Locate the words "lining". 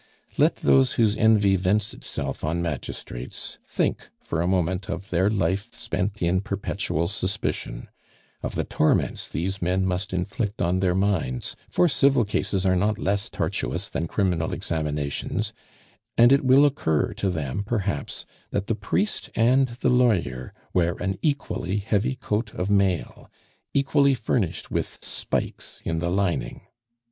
26.09-26.61